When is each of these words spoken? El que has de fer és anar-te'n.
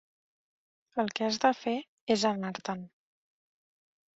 El 1.03 1.11
que 1.19 1.27
has 1.27 1.37
de 1.43 1.51
fer 1.59 1.75
és 2.17 2.25
anar-te'n. 2.31 2.85